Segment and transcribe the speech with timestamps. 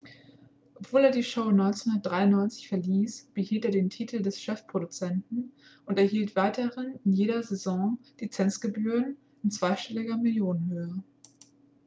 [0.73, 5.51] obwohl er die show 1993 verließ behielt er den titel des chefproduzenten
[5.85, 11.03] und erhielt weiterhin in jeder saison lizenzgebühren in zweistelliger millionenhöhe